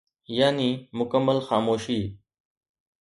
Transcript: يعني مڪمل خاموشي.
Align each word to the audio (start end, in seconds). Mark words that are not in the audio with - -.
يعني 0.37 0.71
مڪمل 0.99 1.37
خاموشي. 1.49 2.01